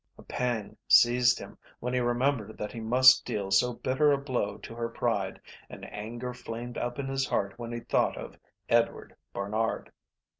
[0.17, 4.57] A pang seized him when he remembered that he must deal so bitter a blow
[4.57, 5.39] to her pride,
[5.69, 8.35] and anger flamed up in his heart when he thought of
[8.67, 9.91] Edward Barnard.